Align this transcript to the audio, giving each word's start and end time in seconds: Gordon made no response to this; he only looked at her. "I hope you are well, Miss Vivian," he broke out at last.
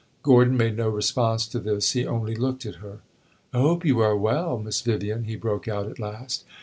Gordon 0.23 0.57
made 0.57 0.77
no 0.77 0.89
response 0.89 1.45
to 1.45 1.59
this; 1.59 1.91
he 1.91 2.07
only 2.07 2.33
looked 2.35 2.65
at 2.65 2.77
her. 2.81 3.01
"I 3.53 3.59
hope 3.59 3.85
you 3.85 3.99
are 3.99 4.17
well, 4.17 4.57
Miss 4.57 4.81
Vivian," 4.81 5.25
he 5.25 5.35
broke 5.35 5.67
out 5.67 5.87
at 5.87 5.99
last. 5.99 6.43